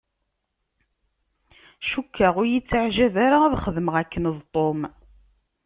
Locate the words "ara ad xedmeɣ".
3.25-3.95